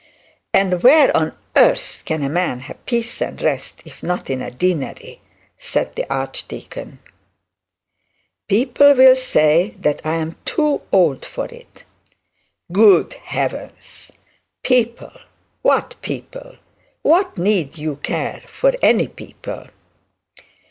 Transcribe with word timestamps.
'And 0.51 0.81
where 0.81 1.15
on 1.15 1.37
earth 1.55 2.01
can 2.05 2.23
a 2.23 2.27
man 2.27 2.61
have 2.61 2.83
peace 2.87 3.21
and 3.21 3.39
rest 3.39 3.83
if 3.85 4.01
not 4.01 4.31
in 4.31 4.41
a 4.41 4.49
deanery?' 4.49 5.21
said 5.59 5.93
the 5.95 6.11
archdeacon. 6.11 6.97
'People 8.49 8.95
will 8.95 9.15
say 9.15 9.75
I 10.03 10.15
am 10.15 10.37
too 10.43 10.81
old 10.91 11.23
for 11.23 11.45
it.' 11.45 11.83
'Good 12.71 13.13
heavens! 13.13 14.11
What 15.61 16.01
people? 16.01 16.55
What 17.03 17.37
need 17.37 17.77
you 17.77 17.97
care 17.97 18.41
for 18.47 18.73
any 18.81 19.07
people?' 19.07 19.67